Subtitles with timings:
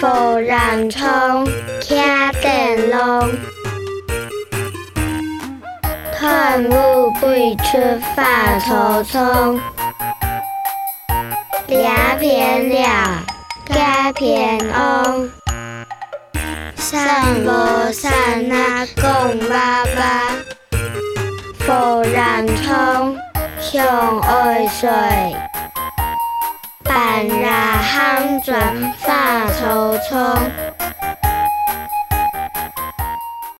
[0.00, 1.46] 富人冲，
[1.82, 1.94] 骑
[2.40, 3.30] 电龙，
[6.18, 7.78] 团舞背出
[8.16, 9.60] 发草丛，
[11.66, 13.22] 俩片了，
[13.66, 15.30] 加片翁，
[16.76, 18.10] 散无散
[18.48, 20.32] 那讲爸爸，
[21.58, 23.18] 富人冲，
[23.60, 24.88] 向爱水。
[26.90, 30.79] 半日喊转发草丛。